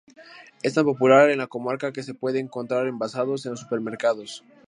[0.63, 4.43] Es tan popular en la comarca que se puede encontrar envasado en los supermercados.